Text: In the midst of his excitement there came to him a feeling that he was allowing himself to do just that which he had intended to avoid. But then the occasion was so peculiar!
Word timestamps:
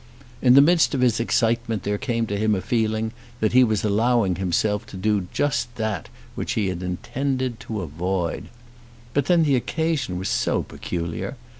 In 0.41 0.55
the 0.55 0.63
midst 0.65 0.95
of 0.95 1.01
his 1.01 1.19
excitement 1.19 1.83
there 1.83 1.99
came 1.99 2.25
to 2.25 2.35
him 2.35 2.55
a 2.55 2.61
feeling 2.61 3.11
that 3.39 3.53
he 3.53 3.63
was 3.63 3.83
allowing 3.83 4.37
himself 4.37 4.83
to 4.87 4.97
do 4.97 5.27
just 5.31 5.75
that 5.75 6.09
which 6.33 6.53
he 6.53 6.69
had 6.69 6.81
intended 6.81 7.59
to 7.59 7.81
avoid. 7.81 8.45
But 9.13 9.27
then 9.27 9.43
the 9.43 9.55
occasion 9.55 10.17
was 10.17 10.27
so 10.27 10.63
peculiar! 10.63 11.37